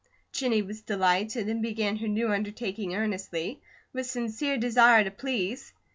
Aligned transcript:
Jennie 0.31 0.63
was 0.63 0.81
delighted, 0.81 1.47
and 1.47 1.61
began 1.61 1.97
her 1.97 2.07
new 2.07 2.31
undertaking 2.33 2.95
earnestly, 2.95 3.59
with 3.93 4.07
sincere 4.09 4.57
desire 4.57 5.03
to 5.03 5.11
please. 5.11 5.73